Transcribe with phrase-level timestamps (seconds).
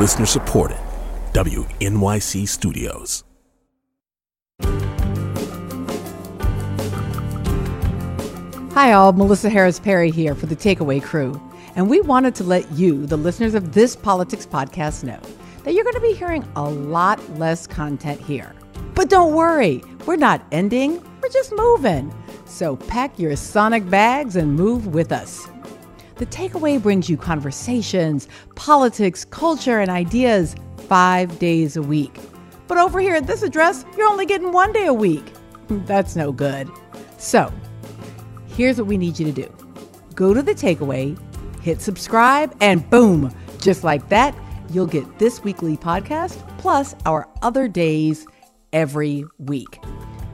[0.00, 0.78] Listener supported.
[1.34, 3.22] WNYC Studios.
[8.72, 9.12] Hi, all.
[9.12, 11.38] Melissa Harris Perry here for the Takeaway Crew.
[11.76, 15.20] And we wanted to let you, the listeners of this politics podcast, know
[15.64, 18.54] that you're going to be hearing a lot less content here.
[18.94, 22.10] But don't worry, we're not ending, we're just moving.
[22.46, 25.46] So pack your sonic bags and move with us.
[26.20, 30.54] The takeaway brings you conversations, politics, culture, and ideas
[30.86, 32.14] five days a week.
[32.68, 35.32] But over here at this address, you're only getting one day a week.
[35.70, 36.68] That's no good.
[37.16, 37.50] So,
[38.48, 39.50] here's what we need you to do
[40.14, 41.18] go to the takeaway,
[41.62, 44.34] hit subscribe, and boom, just like that,
[44.68, 48.26] you'll get this weekly podcast plus our other days
[48.74, 49.78] every week.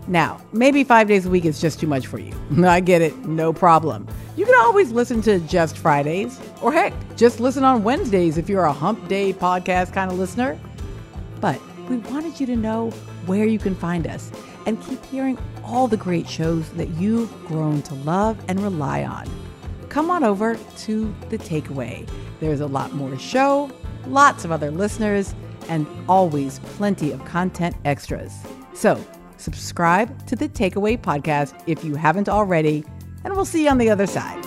[0.08, 2.32] Now, maybe five days a week is just too much for you.
[2.64, 4.08] I get it, no problem.
[4.36, 8.64] You can always listen to just Fridays, or heck, just listen on Wednesdays if you're
[8.64, 10.60] a hump day podcast kind of listener.
[11.40, 12.90] But we wanted you to know
[13.24, 14.30] where you can find us
[14.66, 19.26] and keep hearing all the great shows that you've grown to love and rely on.
[19.88, 22.06] Come on over to The Takeaway.
[22.38, 23.70] There's a lot more to show,
[24.06, 25.34] lots of other listeners,
[25.70, 28.34] and always plenty of content extras.
[28.74, 29.02] So,
[29.38, 32.84] subscribe to the Takeaway podcast if you haven't already,
[33.26, 34.45] and we'll see you on the other side.